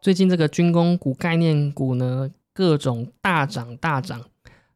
[0.00, 4.22] 最近这个军工股、概念股呢，各种大涨大涨。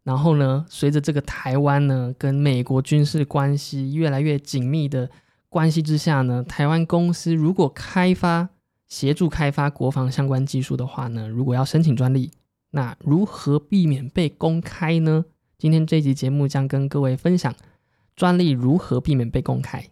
[0.03, 5.09] 然后呢，随着这个台湾呢跟美国军事关系越来越紧密的
[5.49, 8.50] 关系之下呢，台湾公司如果开发
[8.87, 12.31] 协助开发国防相关技术的话呢，如果要申请专利，
[12.72, 15.25] 那如何避免被公开呢？
[15.57, 17.54] 今天这集节目将跟各位分享
[18.14, 19.89] 专利如何避免被公开。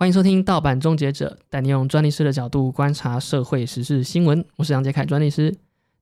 [0.00, 4.44] 欢迎收听《盗版终结者》，带你用专利师的角度观察社会时事新闻。
[4.54, 5.52] 我是杨杰凯，专利师。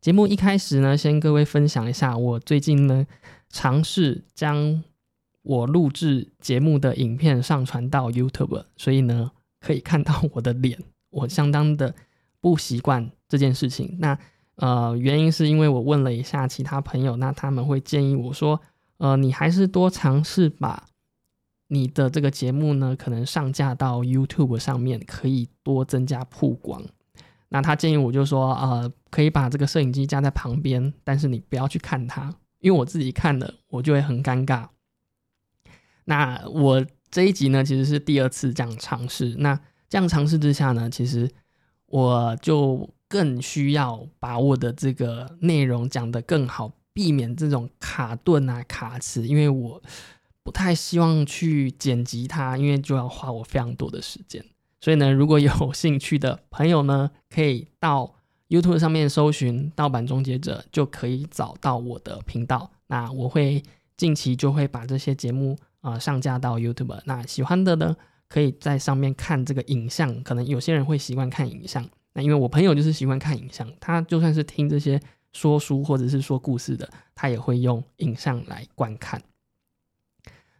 [0.02, 3.06] 节目一开始呢，先各位分享一下，我最近呢
[3.48, 4.84] 尝试将
[5.40, 11.94] 我录制节目的影片上传到 YouTube，所以呢可以看到我的脸， 我相当的
[12.42, 13.96] 不习惯这件事情。
[13.98, 14.18] 那
[14.56, 18.60] 呃原因是因为我问了一下其他朋友，那他们会建议我说，
[18.98, 20.84] 呃你还是多尝试把
[21.68, 26.84] 你的这个节目呢可能上架到 YouTube 上面，可以多增加曝光。
[27.48, 34.68] 那他建议我就说，呃，可以把这个摄影机架在旁边，但是你不要去看它，因为我自己看了，我就会很尴尬。
[36.06, 39.36] 那我这一集呢，其实是第二次这样尝试。
[39.38, 41.30] 那这样尝试之下呢，其实
[41.86, 49.80] 我就更需要把我的这个内容讲得更好，避免这种卡顿啊、卡词，因为我
[50.46, 54.44] 不太希望去剪辑它，因为就要花我非常多的时间。
[54.80, 58.14] 所以呢，如果有兴趣的朋友呢，可以到
[58.48, 62.70] YouTube 上面搜寻“盗版终结者”，就可以找到我的频道。
[62.86, 63.60] 那我会
[63.96, 66.96] 近期就会把这些节目啊上架到 YouTube。
[67.06, 67.96] 那喜欢的呢，
[68.28, 70.22] 可以在上面看这个影像。
[70.22, 75.00] 可能有些人会习惯看影像，那因为我朋友就是习惯看影像，他就算是听这些
[75.32, 79.20] 说书或者是说故事的，他也会用影像来观看。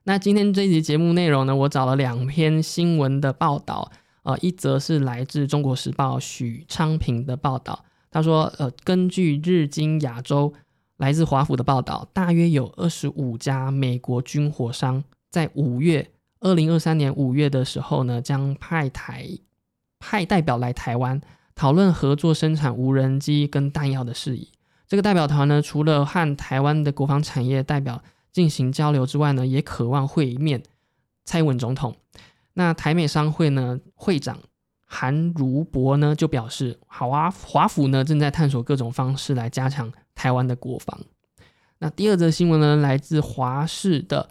[0.08, 3.90] 那今天这一集节目内容呢，我找了两篇新闻的报道。
[4.22, 10.54] 呃，一则是来自中国时报许昌平的报道，他说，呃，根据日经亚洲
[10.98, 19.28] 来自华府的报道，大约有二十五家美国军火商在五月二零二三年五月的时候呢，将派台
[19.98, 21.20] 派代表来台湾
[21.56, 24.52] 讨论合作生产无人机跟弹药的事宜。
[24.86, 28.04] 这个代表团呢，除了和台湾的国防产业代表
[28.36, 30.62] 进行交流之外呢，也渴望会面
[31.24, 31.96] 蔡英文总统。
[32.52, 34.38] 那台美商会呢会长
[34.84, 41.00] 韩如博呢就表示，好啊，华府呢正在探索各种方式来加强台湾的国防。
[41.78, 44.28] 那第二则新闻呢，来自华视的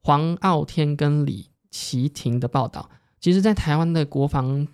[0.00, 2.88] 黄傲天跟李奇廷的报道。
[3.20, 4.66] 其实，在台湾的国防，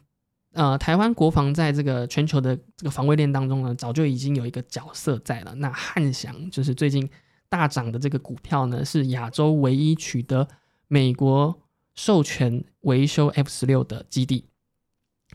[0.52, 5.52] 呃，台湾国防在这个全球的这个防卫链当中呢，早就已经有一个角色在了。
[5.56, 7.10] 那汉翔就是最近
[7.50, 10.48] 大涨的这个股票呢，是亚洲唯一取得
[10.88, 11.60] 美国。
[11.96, 14.46] 授权维修 F 十六的基地，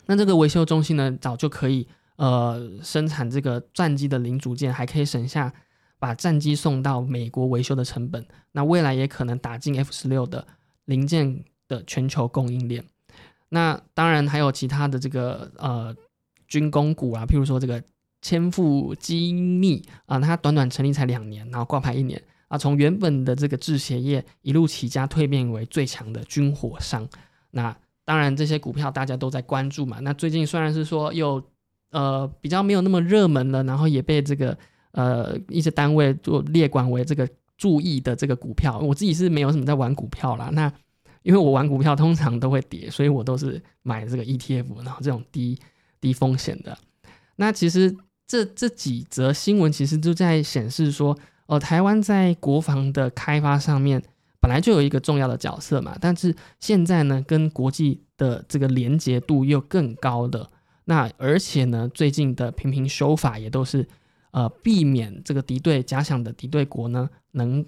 [0.06, 5.52] 那这个维修中心呢，早就可以呃生产这个战机的零组件，还可以省下
[6.00, 8.26] 把战机送到美国维修的成本。
[8.50, 10.44] 那未来也可能打进 F 十六的
[10.86, 12.84] 零件的全球供应链。
[13.50, 15.94] 那当然还有其他的这个呃
[16.48, 17.80] 军工股啊，譬如说这个
[18.26, 22.20] 千富精密啊，它短短成立才两年，然后挂牌一年。
[22.48, 27.08] 啊，从原本的这个制鞋业一路起家，蜕变为最强的军火商。
[27.52, 30.00] 那当然，这些股票大家都在关注嘛。
[30.00, 31.40] 那最近虽然是说又
[31.92, 34.58] 呃比较没有那么热门了，然后也被这个
[34.90, 38.80] 呃一些单位做列管为这个注意的这个股票。
[38.80, 40.50] 我自己是没有什么在玩股票啦。
[40.52, 40.72] 那
[41.22, 45.56] 因为我玩股票通常都会跌，所以我都是买这个 ETF，然后这种低
[46.00, 46.76] 低风险的。
[47.34, 47.94] 那其实
[48.26, 51.16] 这这几则新闻其实都在显示说。
[51.48, 54.02] 呃，台湾在国防的开发上面
[54.40, 60.50] 本来就有一个重要的角色嘛，但是现在呢，跟国际的这个连结度又更高的，
[60.86, 63.86] 那而且呢，最近的频频修法也都是
[64.32, 67.64] 呃避免这个敌对假想的敌对国呢能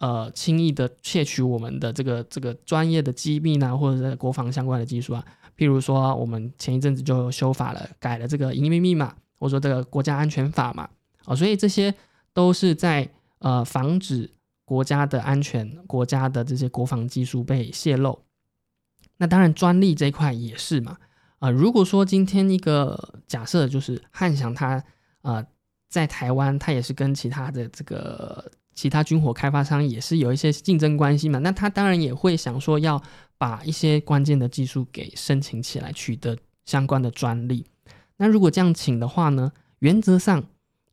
[0.00, 5.24] 呃轻易的窃取我们的这个这个专业的机密呢，或者是国防相关的技术啊，
[5.56, 9.14] 譬如说我们前一阵子就修法了，改了这个营业密码，
[9.44, 10.88] 或者说这个国家安全法嘛，
[11.26, 11.94] 哦，所以这些。
[12.36, 13.08] 都是在
[13.38, 14.28] 呃防止
[14.64, 18.24] 国家的安全、国家的这些国防技术被泄露。
[19.18, 20.98] 那当然，专利这一块也是嘛。
[21.38, 24.82] 啊，如果说今天一个假设就是汉翔它
[25.22, 25.46] 呃
[25.88, 31.38] 在台湾，它也是跟其他的这个其他军火开发商也是有一些竞争关系嘛。
[31.38, 33.00] 那他当然也会想说要
[33.38, 37.64] 把一些关键的技术给申请起来，取得相关的专利。
[38.16, 40.44] 那如果这样请的话呢，原则上。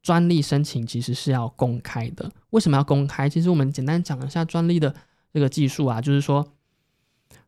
[0.03, 3.29] 专利申请其实是要公开的，为什么要公开？
[3.29, 4.95] 其实我们简单讲一下专利的
[5.31, 6.53] 这个技术啊，就是说，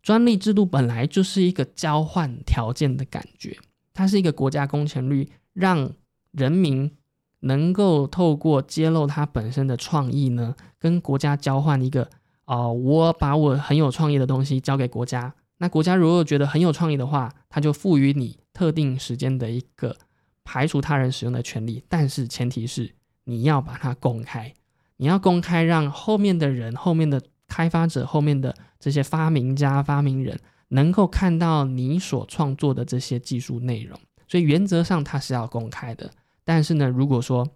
[0.04, 3.58] 专利制度本来就是一个交换条件的感觉。
[3.92, 5.92] 它是一个国家公权力，让
[6.30, 6.96] 人民
[7.40, 12.08] 能够透过揭露它本身的创意呢，跟国家交换一个
[12.46, 19.96] 哦，我把我很有创意的东西交给国家，那国家如果觉得很有创意的话，他就赋予你特定时间的一个
[20.44, 22.94] 排除他人使用的权利，但是前提是
[23.24, 24.54] 你要把它公开，
[24.98, 30.38] 你要公开，让后面的人、后面的开发者、后面的这些发明家、发明人。
[30.68, 36.12] 能够看到你所创作的这些技术内容，所以原则上它是要公开的。
[36.44, 37.48] 但是呢，如果说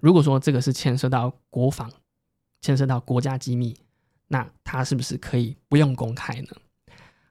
[0.00, 1.88] 如果说这个是牵涉到国防、
[2.62, 3.76] 牵涉到国家机密，
[4.28, 6.48] 那它是不是可以不用公开呢？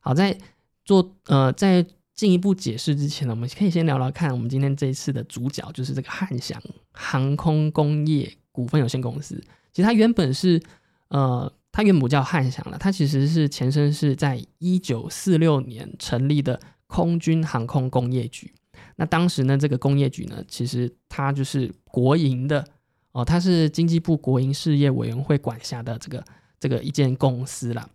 [0.04, 0.38] 好，在
[0.86, 6.62] 做呃在进一步解释之前呢，我们可以先聊聊看，我们今天这一次的主角就是这个汉翔
[6.92, 9.42] 航空工业股份有限公司。
[9.72, 10.62] 其实它原本是
[11.08, 11.52] 呃。
[11.76, 18.54] 它原本叫汉翔了，它其实是前身是在一九四六年成立的空军航空工业局。
[18.98, 22.64] 那当时呢，这个工业局呢，其实它就是国营的
[23.12, 26.24] 哦，它是经济部国营事业委员会管辖的这个
[26.60, 27.90] 这个一间公司了。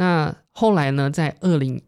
[0.00, 1.82] 那后来呢，在二零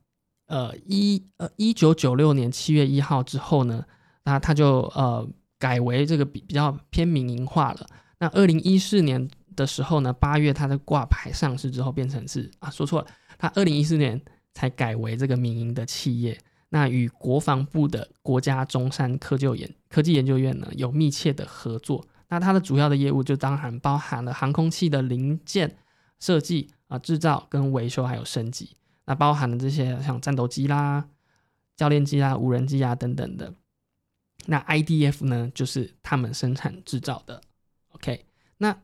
[0.47, 3.83] 呃一呃一九九六年七月一号之后呢，
[4.25, 5.27] 那它就呃
[5.59, 7.87] 改为这个比比较偏民营化了。
[8.19, 9.29] 那二零一四年。
[9.55, 13.07] 的时候呢，八月它的挂牌上市之后，变成是啊，说错了，
[13.37, 14.19] 它二零一四年
[14.55, 16.41] 才改为这个民营的企业。
[16.71, 22.03] 那与国防部的国家中山科技研科技研究院呢有密切的合作。
[22.31, 25.77] 那它的主要的业务就当然包含了航空器的零件
[26.19, 28.77] 设计啊、制造跟维修，还有升级。
[29.05, 31.09] 那包含了这些像战斗机啦、
[31.77, 33.55] 教练机啦、无人机啊等等的。
[34.47, 37.41] 那 IDF 呢，就是他们生产制造的。
[37.91, 38.27] OK，
[38.59, 38.77] 那。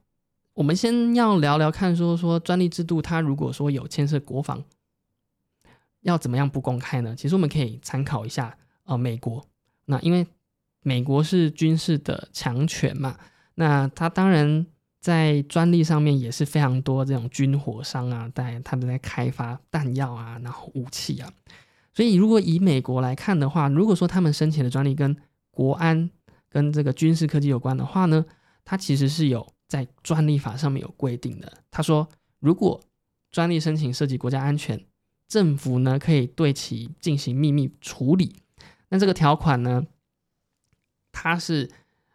[0.54, 4.64] 我们先要聊聊看，说说专利制度，它如果说有牵涉国防，
[6.00, 7.14] 要怎么样不公开呢？
[7.14, 9.46] 其实我们可以参考一下，呃，美国。
[9.84, 10.26] 那因为
[10.82, 13.16] 美国是军事的强权嘛，
[13.54, 14.66] 那它当然
[15.00, 21.32] 在专利上面也是非常多这种军火商啊，在他们在开发弹药啊，然后武器啊。
[21.94, 25.16] 所以如果以美国来看的话，如果说他们申请的专利跟
[25.50, 26.10] 国安、
[26.48, 28.24] 跟这个军事科技有关的话呢，
[28.64, 29.46] 它其实是有。
[29.68, 32.08] 在专利法上面有规定的，他说，
[32.40, 32.80] 如果
[33.30, 34.82] 专利申请涉及国家安全，
[35.28, 38.36] 政府呢可以对其进行秘密处理。
[38.88, 39.86] 那这个条款呢，
[41.12, 41.70] 他是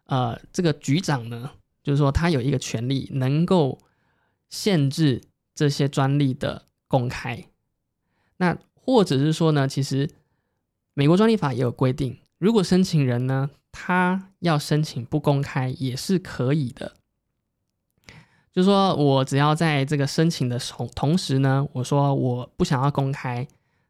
[0.06, 1.52] 呃，这个局长呢，
[1.84, 3.80] 就是说他有一个权利，能够
[4.50, 5.22] 限制
[5.54, 7.46] 这些专利的公开。
[8.38, 10.10] 那或者是说呢，其实
[10.94, 16.94] 美国专利法也有规定，如果申请人呢，他要申请不公开也是可以的。
[18.52, 23.48] 就是说我只要在这个申请的同同时呢，我说我不想要公开，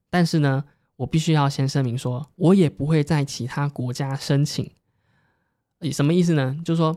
[0.10, 0.64] 但是呢，
[0.96, 4.72] 我必须要先声明说，我也不会在其他国家申请。
[5.92, 6.58] 什么意思呢？
[6.64, 6.96] 就是说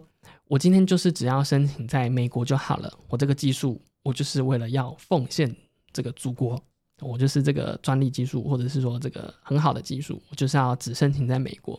[0.49, 2.93] 我今天就是只要申请在美国就好了。
[3.09, 5.55] 我这个技术，我就是为了要奉献
[5.93, 6.63] 这个祖国，
[7.01, 11.79] 我就是这个专利技术，或者是说这个很好的技术，我就是要只申请在美国。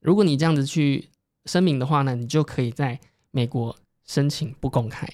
[0.00, 1.08] 如果你这样子去
[1.44, 2.98] 声明的话呢，你就可以在
[3.30, 3.76] 美国。
[4.06, 5.08] 申请不公开，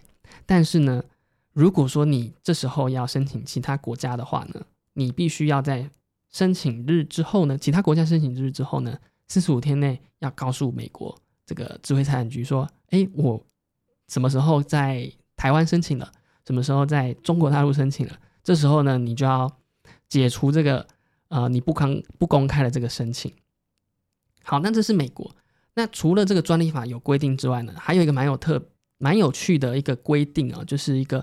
[0.47, 1.05] 但是呢，
[1.53, 4.65] 如果说你这时候要申请其他国家的话呢，
[4.95, 5.91] 你必须要在
[6.33, 11.15] 申请日之后呢，其他国家申请日之后呢，四十五天内要告诉美国
[11.47, 13.43] 这个智慧财产局说，哎，我
[14.09, 16.13] 什么时候在台湾申请了，
[16.45, 19.51] 什么时候在中国大陆申请了，这时候呢，你就要
[20.09, 20.87] 解除这个
[21.29, 23.33] 呃你不公不公开的这个申请。
[24.43, 25.35] 好，那这是美国。
[25.75, 28.63] 那除了这个专利法有规定之外呢，还有一个蛮有特。
[28.99, 31.23] 蛮有趣的一个规定啊，就是一个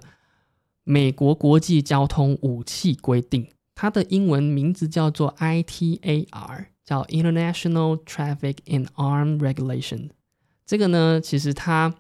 [0.84, 10.10] 美国国际交通武器规定，它的英文名字叫做 ITAR，叫 International Traffic in Arm Regulation。
[10.66, 11.94] 这个呢，其实它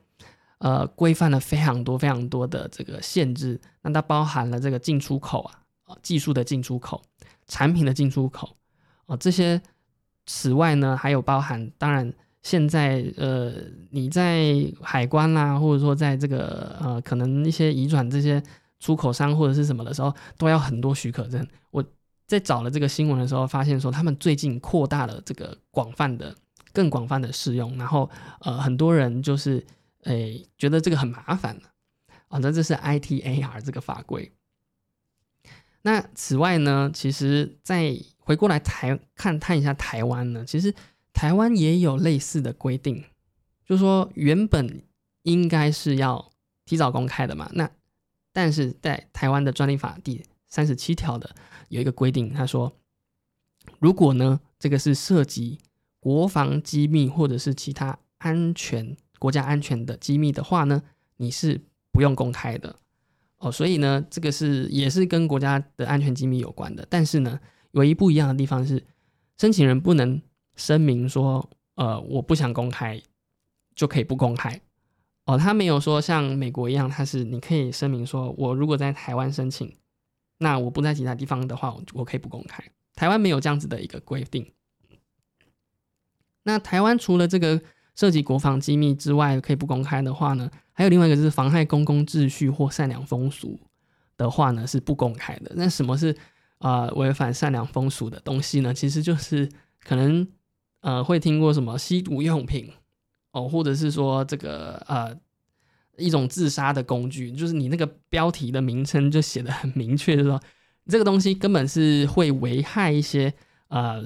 [0.59, 5.43] 呃规范了非常多非常多的这个限制，那它包含了这个进出口
[5.85, 7.01] 啊，技术的进出口、
[7.47, 8.55] 产品的进出口
[9.05, 9.61] 啊这些。
[10.25, 12.13] 此外呢，还有包含当然。
[12.43, 13.53] 现在呃，
[13.89, 18.43] 你在海关啦，或者说在这个呃，可能一些移转这些
[18.81, 21.47] 出口商或者是什么的时候，都要很多许可证。
[21.71, 21.81] 我
[22.33, 26.35] 在找了这个新闻的时候，发现说他们最近扩大了这个广泛的、
[26.73, 28.09] 更广泛的适用，然后
[28.41, 29.65] 呃，很多人就是
[30.03, 31.55] 诶觉得这个很麻烦
[32.27, 32.39] 啊。
[32.39, 34.31] 那这是 ITAR 这个法规。
[35.83, 40.73] 那此外呢，其实再回过来台看看一下台湾呢，其实。
[41.15, 43.03] 台湾也有类似的规定，
[43.67, 44.81] 就是说原本
[45.21, 46.31] 应该是要
[46.65, 47.47] 提早公开的嘛。
[47.53, 47.69] 那
[48.31, 51.35] 但是在台湾的专利法第三十七条的
[51.69, 52.71] 有一个规定，他说，
[53.79, 55.57] 如果呢这个是涉及
[55.99, 60.83] 国防机密或者是其他安全、国家安全的机密的话呢，
[61.17, 61.59] 你是
[61.91, 62.75] 不用公开的
[63.39, 63.51] 哦。
[63.51, 66.85] 所以呢，这个是也是跟国家的安全机密有关的。
[66.87, 67.39] 但是呢，
[67.71, 68.85] 唯一不一样的地方是，
[69.39, 70.21] 申请人不能
[70.55, 73.01] 声明说，呃，我不想公开，
[73.73, 74.61] 就可以不公开。
[75.25, 79.75] 哦，他没有说像美国一样，他是你可以声明说，我如果在台湾申请，
[80.37, 82.63] 那我不在其他地方的话，我可以不公开。
[82.95, 84.51] 台湾没有这样子的一个规定。
[86.43, 87.61] 那台湾除了这个
[87.95, 93.59] 涉及国防机密之外，可以不公开的话呢，还有另外一个就是妨害公共秩序或善良风俗
[94.17, 95.51] 的话呢，是不公开的。
[95.55, 96.15] 那什么是
[96.57, 98.73] 啊违反善良风俗的东西呢？
[98.73, 99.49] 其实就是
[99.83, 100.27] 可能
[100.81, 102.71] 呃会听过什么吸毒用品。
[103.31, 105.17] 哦，或者是说这个呃
[105.97, 110.41] 一种自杀的工具，就是你那个标题的名称就写的很明确，就是说
[110.87, 113.33] 这个东西根本是会危害一些
[113.67, 114.01] 呃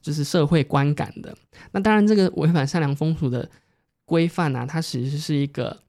[0.00, 1.36] 就是社会观感的。
[1.72, 3.48] 那当然，这个违反善良风俗的
[4.04, 5.82] 规范啊，它其实是一个，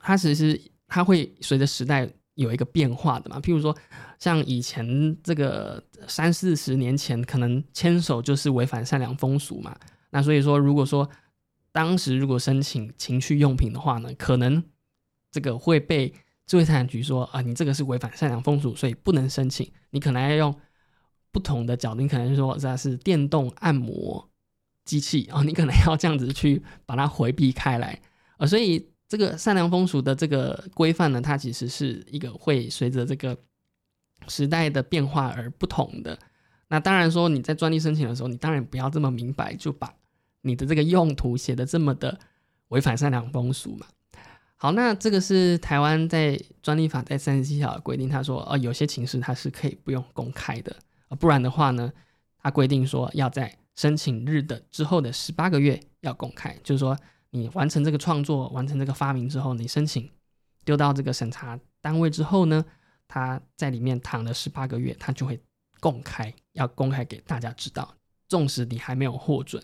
[0.00, 3.38] 它其实它会随着时代有一个变化的嘛。
[3.40, 3.76] 譬如说，
[4.18, 9.76] 像以前这个三四十年前，可能牵手就是违反善良风俗嘛。
[10.10, 11.08] 那所以说，如果说
[11.72, 14.62] 当时如果申请情趣用品的话呢，可能
[15.30, 16.12] 这个会被
[16.46, 19.66] 智慧财产局说啊，你这个是违反善良风俗，所以不能申请。
[19.90, 20.54] 你可能要用
[21.30, 24.28] 不同的角度，你可能说这是电动按摩
[24.84, 27.98] 机器啊，你可能要这样子去把它回避开来
[28.36, 28.46] 啊。
[28.46, 33.34] 所以这个善良风俗的这个规范呢，它其实是一个会随着这个
[34.28, 36.18] 时代的变化而不同的。
[36.68, 39.94] 那当然说你在专利申请的时候，你当然不要这么明白就把。
[40.42, 42.18] 你的这个用途写的这么的
[42.68, 43.86] 违反善良风俗嘛？
[44.56, 50.76] 好，那这个是台湾在专利法在三十七条的规定，他说，呃，有些情势它是可以不用公开的，
[51.08, 51.92] 呃不然的话呢，
[52.38, 56.96] 他规定说要在申请日的之后的十八个月要公开，就是说
[57.30, 60.08] 你完成这个创作、完成这个发明之后，你申请
[60.64, 62.64] 丢到这个审查单位之后呢，
[63.08, 65.40] 他在里面躺了十八个月，他就会
[65.80, 67.96] 公开，要公开给大家知道，
[68.28, 69.60] 纵使你还没有获准。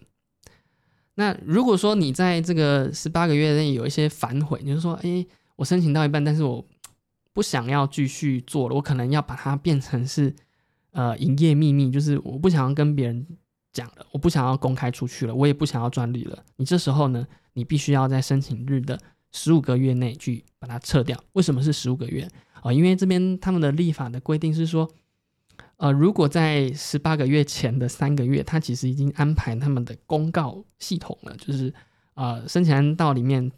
[1.18, 6.64] 那如果说你在这个十八个月内有一些反悔，就是说，哎，我申请到一半，但是我
[7.32, 10.32] 不想要继续做了，我可能要把它变成是
[10.92, 13.26] 呃营业秘密，就是我不想要跟别人
[13.72, 16.38] 讲了，我不想要公开出去了，我也不想要专利了。
[16.54, 18.96] 你这时候呢，你必须要在申请日的
[19.32, 21.20] 十五个月内去把它撤掉。
[21.32, 22.28] 为什么是十五个月
[22.62, 22.72] 啊？
[22.72, 24.88] 因为这边他们的立法的规定是说。
[25.78, 31.72] 呃，如果在十八个月前的三个月，他其实已经安排他们的公告系统了，就是
[32.14, 33.48] 呃，申请人到里面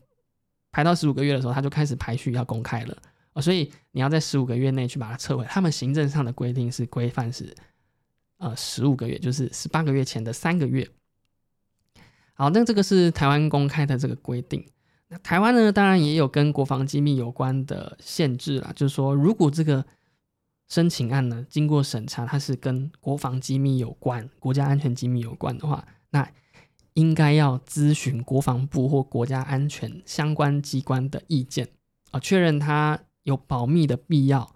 [0.70, 2.94] 排到十五个月的时候，他就开始排序要公开了
[3.32, 5.46] 啊，所以你要在十五个月内去把它撤回。
[5.46, 7.54] 他们行政上的规定是规范是
[8.36, 10.86] 呃十五个月，就是十八个月前的三个月。
[12.34, 14.62] 好，那这个是台湾公开的这个规定。
[15.08, 19.82] 那台湾呢，当然也有跟国防机密有关的限制啦，就是说如果这个。
[20.70, 26.30] 申请案呢，经过审查，它是跟国防机密有关、国家安全机密有关的话，那
[26.94, 31.68] 应该要咨询国防部或国家安全相关机关的意见
[32.12, 34.48] 啊，确认它有保密的必要，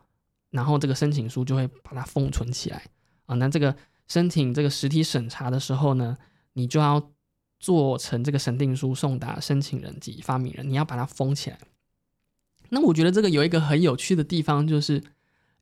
[0.50, 2.84] 然后这个申请书就会把它封存起来
[3.26, 3.34] 啊。
[3.34, 3.74] 那这个
[4.06, 6.16] 申请这个实体审查的时候呢，
[6.52, 7.10] 你就要
[7.58, 11.58] 做成这个审定书送达申请人及发明人，你要把它封起来。
[12.68, 15.02] 那我觉得这个有一个很有趣的地方就是。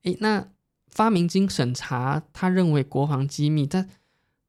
[0.02, 0.48] 诶，那
[0.88, 3.88] 发明经审查，他认为国防机密，但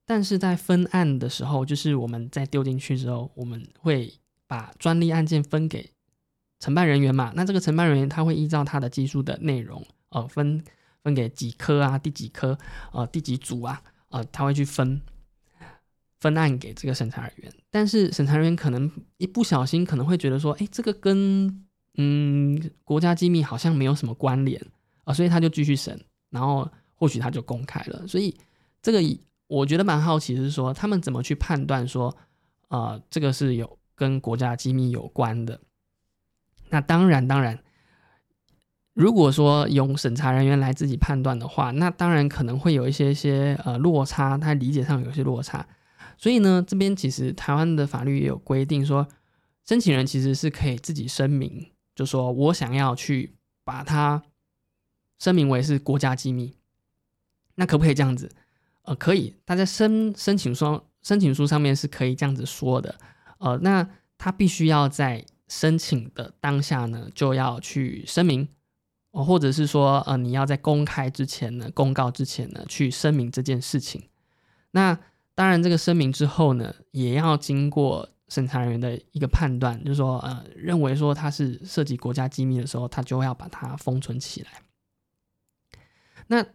[0.06, 4.14] 但是在分案的时候，就是我们在丢进去之后，我们会
[4.48, 5.92] 把专利案件分给
[6.60, 7.32] 承办人员嘛？
[7.36, 10.64] 那这个承办人员他会依照他的技术的内容，呃，分
[11.02, 12.58] 分给几科啊，第几科，
[12.92, 15.02] 呃，第几组啊，呃，他会去分
[16.20, 17.54] 分案给这个审查人员。
[17.70, 21.64] 但是审查人员可能一不小心，可能会觉得说，诶，这个跟
[21.96, 24.62] 嗯国家机密好像没有什么关联。
[25.04, 28.08] 啊，所以他就继续审，然后或许他就公开了。
[28.08, 28.36] 所以
[28.82, 29.00] 这个
[29.48, 32.16] 我觉得蛮好奇，是说他们怎么去判断说，
[32.70, 35.60] 呃，这个是有跟国家机密有关的。
[36.70, 37.62] 那当然，当然，
[38.94, 45.68] 如果说用审查人员来自己判断的话，那当然可能会有一些些呃落差，他理解上有些落差。
[46.18, 49.08] 所以呢，这边其实台湾的法律也有规定说，
[49.66, 54.24] 申请人其实是可以自己声明，就说我想要去把它。
[55.20, 56.56] 声明为是国家机密，
[57.56, 58.32] 那可不可以这样子？
[58.84, 62.96] 呃，可以，他在申申请书申请书上面是可以这样子说的。
[63.38, 68.48] 呃，那他必须要在申请的当下呢，就要去声明，
[69.12, 74.10] 哦，或者是说，呃，你要在公开之前呢，公告之前呢，去声明这件事情。
[74.72, 74.98] 那
[75.36, 84.63] 当然这个声明之后呢，也要经过审查人员的一个判断，就是说，呃，认为说它是涉及国家机密的时候，他就要把它封存起来。
[86.28, 86.46] 那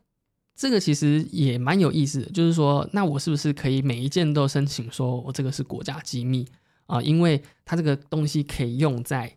[0.55, 6.45] 这个其实也蛮有意思的，就是说，那我是不是可以每一件都申请说我这个是国家机密
[6.87, 7.01] 啊？
[7.01, 9.33] 因为它这个东西可以用在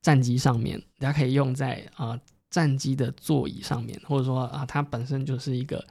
[0.00, 5.84] 战机上面，它可以用在啊战机的座椅上面，或者说啊它本身就是一个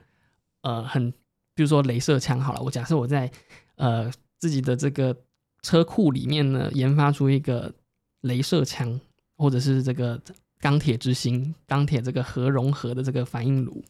[0.62, 1.10] 呃很，
[1.54, 3.30] 比如说镭射枪好了，我假设我在
[3.76, 5.14] 呃自己的这个
[5.60, 7.74] 车库里面呢研发出一个
[8.22, 8.98] 镭射枪，
[9.36, 10.18] 或者是这个。
[10.60, 13.84] 钢铁之心，钢铁这个核融合的这个反应炉。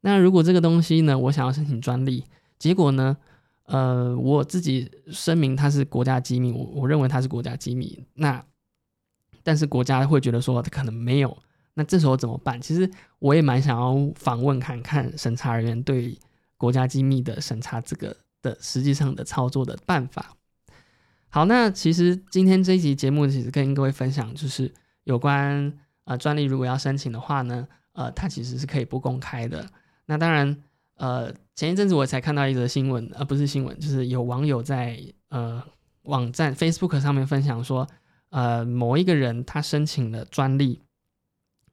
[0.00, 2.24] 那如果这个东西呢，我想要申请专利，
[2.58, 3.16] 结果呢，
[3.64, 8.04] 呃，我自己声明它是国家机密，我我认为它是国家机密。
[8.14, 8.42] 那
[9.42, 11.36] 但是国家会觉得说它可能没有，
[11.74, 12.60] 那这时候怎么办？
[12.60, 12.88] 其实
[13.18, 16.16] 我也蛮想要访问看看审查人员对
[16.56, 20.36] 国家机密的审查这个的实际上的操作的办法。
[21.28, 24.72] 好，那其实今天这一集节目其实跟各位分享就是
[25.04, 25.76] 有关。
[26.08, 29.68] 啊，专利如果要申请的话呢，呃，它其实是可以不公开的。
[30.06, 30.56] 那当然，
[30.94, 34.98] 呃，前一阵子我才看到一则新闻，而不是新闻，就是有网友在
[35.28, 35.62] 呃
[36.04, 37.86] 网站 Facebook 上面分享说，
[38.30, 40.80] 呃，某一个人他申请了专利，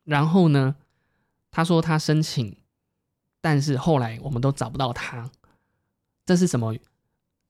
[0.04, 0.76] 然后呢，
[1.50, 2.58] 他说他申请，
[3.40, 5.32] 但是后来我们都找不到他，
[6.26, 6.76] 这是什么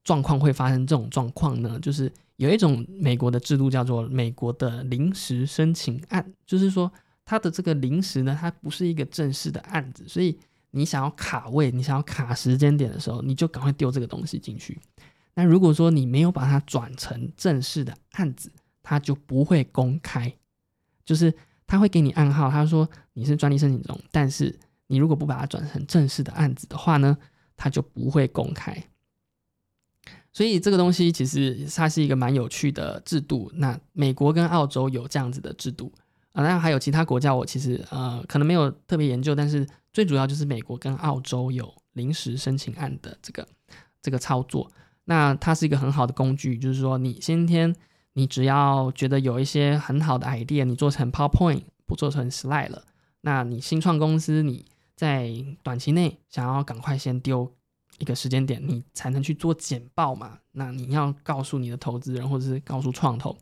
[0.06, 1.78] 状况会发生这种状况呢？
[1.82, 2.10] 就是。
[2.38, 6.92] 有一种美国的制度叫做美国的临时申请案，就是说
[7.24, 10.38] 它的这个临时呢，它不是一个正式的案子，所以
[10.72, 14.78] 你想要卡位，你想要卡时间点的时候，你就赶快丢这个东西进去。
[15.34, 18.52] 那如果说你没有把它转成正式的案子，
[18.84, 20.36] 它就不会公开，
[21.06, 21.34] 就是
[21.66, 24.54] 他会给你暗号，他说你是专利申请中，但是
[24.88, 27.18] 你如果不把它转成正式的案子的话呢，
[27.56, 28.84] 它就不会公开。
[30.36, 33.50] 所以这个东西其实它是一个蛮有趣的制度。
[33.56, 35.90] 那美国跟澳洲有这样子的制度
[36.34, 43.48] 啊，那还有其他国家，我其实呃可能没有特别研究，但是最主要就是美国跟澳洲有临时申请案的这个
[44.02, 44.70] 这个操作。
[45.06, 47.74] 那它是一个很好的工具，就是说你今天
[48.12, 52.84] 你只要觉得有一些很好的 idea，你做成 PowerPoint 不做成 slide 了，
[53.22, 54.66] 那你新创公司你
[54.98, 55.32] 在
[55.64, 57.54] 短期内想要赶快先丢。
[58.00, 60.40] 一个时间点，你才能去做简报嘛？
[60.52, 63.38] 那你要告诉你的投资人，或者是告诉创投，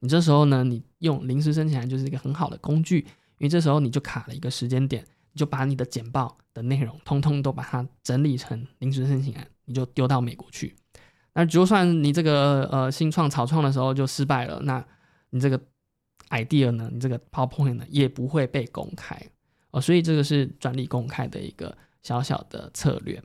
[0.00, 2.98] 你这时候呢，你用临时申请案就是一个很好的工具，
[3.38, 10.76] 因为这时候你就卡了一个时间点，你就把你的简报的内容通通都把它整理成临时申请案，你就丢到美国去。
[11.34, 14.84] 那就算你这个呃新创草创的时候就失败了，那
[15.30, 15.60] 你这个
[16.30, 19.20] idea 呢，你这个 PowerPoint 呢也不会被公开
[19.72, 19.80] 哦。
[19.80, 23.22] 所以这个是专利公开的一个小小的策略。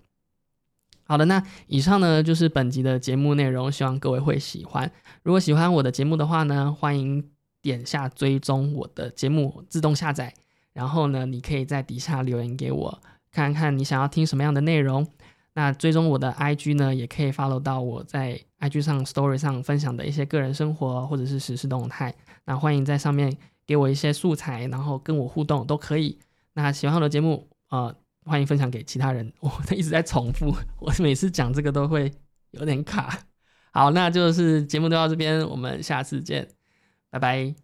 [1.11, 4.89] 好的，那以上呢就是本集的节目内容，希望各位会喜欢。
[5.23, 7.29] 如果喜欢我的节目的话呢，欢迎
[7.61, 10.33] 点下追踪我的节目自动下载，
[10.71, 15.05] 然后呢，你可以在底下留言给我，看看你想要听什么样的内容。
[15.53, 22.15] 那追踪我的 IG 呢，也可以 follow 到我在 IG 上 Story 上分享的一些个人生活或者是实时动态。
[22.45, 23.35] 那欢迎在上面
[23.67, 26.17] 给我一些素材，然后跟我互动都可以。
[26.53, 27.93] 那喜欢我的节目，呃。
[28.25, 29.31] 欢迎分享给其他人。
[29.39, 32.11] 我一直在重复，我每次讲这个都会
[32.51, 33.19] 有点卡。
[33.71, 36.47] 好，那就是节目就到这边，我们下次见，
[37.09, 37.60] 拜拜。